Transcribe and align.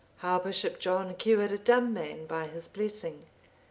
How 0.17 0.39
Bishop 0.39 0.79
John 0.79 1.13
cured 1.13 1.51
a 1.51 1.59
dumb 1.59 1.93
man 1.93 2.25
by 2.25 2.47
his 2.47 2.67
blessing. 2.67 3.19